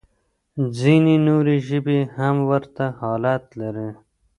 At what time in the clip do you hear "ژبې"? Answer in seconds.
1.67-1.99